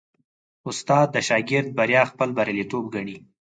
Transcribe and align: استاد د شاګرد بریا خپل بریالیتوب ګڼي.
استاد 0.69 1.07
د 1.15 1.17
شاګرد 1.27 1.69
بریا 1.77 2.03
خپل 2.11 2.29
بریالیتوب 2.37 2.85
ګڼي. 2.95 3.17